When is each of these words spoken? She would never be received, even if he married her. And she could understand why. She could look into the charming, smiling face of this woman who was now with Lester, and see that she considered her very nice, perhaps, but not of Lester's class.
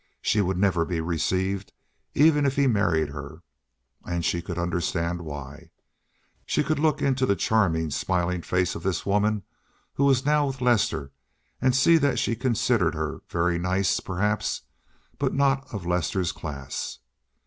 She 0.23 0.41
would 0.41 0.57
never 0.57 0.83
be 0.83 0.99
received, 0.99 1.73
even 2.15 2.47
if 2.47 2.55
he 2.55 2.65
married 2.65 3.09
her. 3.09 3.43
And 4.03 4.25
she 4.25 4.41
could 4.41 4.57
understand 4.57 5.21
why. 5.21 5.69
She 6.43 6.63
could 6.63 6.79
look 6.79 7.03
into 7.03 7.27
the 7.27 7.35
charming, 7.35 7.91
smiling 7.91 8.41
face 8.41 8.73
of 8.73 8.81
this 8.81 9.05
woman 9.05 9.43
who 9.93 10.05
was 10.05 10.25
now 10.25 10.47
with 10.47 10.59
Lester, 10.59 11.11
and 11.61 11.75
see 11.75 11.99
that 11.99 12.17
she 12.17 12.35
considered 12.35 12.95
her 12.95 13.21
very 13.29 13.59
nice, 13.59 13.99
perhaps, 13.99 14.63
but 15.19 15.35
not 15.35 15.71
of 15.71 15.85
Lester's 15.85 16.31
class. 16.31 16.97